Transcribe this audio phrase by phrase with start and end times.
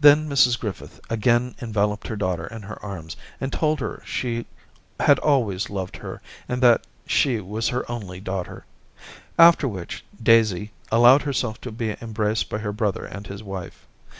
[0.00, 4.46] Then Mrs Griffith again enveloped her daughter in her arms, and told her she
[4.98, 8.64] had always loved her and that she was her only daughter;
[9.38, 13.86] after which, Daisy allowed herself to be embraced by her brother and his wife.